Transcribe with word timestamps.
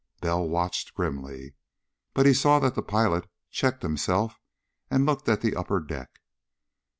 Bell 0.19 0.49
watched 0.49 0.95
grimly. 0.95 1.53
But 2.15 2.25
he 2.25 2.33
saw 2.33 2.57
that 2.57 2.73
the 2.73 2.81
pilot 2.81 3.29
checked 3.51 3.83
himself 3.83 4.41
and 4.89 5.05
looked 5.05 5.29
up 5.29 5.33
at 5.33 5.41
the 5.41 5.55
upper 5.55 5.79
deck. 5.79 6.21